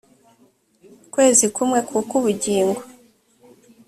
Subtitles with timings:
[1.13, 2.81] kwezi kumwe v kuko ubugingo